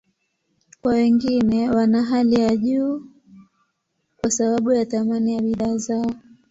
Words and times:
Kwa 0.81 0.91
wengine, 0.93 1.69
wana 1.69 2.03
hali 2.03 2.35
ya 2.41 2.55
juu 2.55 3.05
kwa 4.21 4.31
sababu 4.31 4.71
ya 4.71 4.85
thamani 4.85 5.33
ya 5.33 5.41
bidhaa 5.41 5.77
zao. 5.77 6.11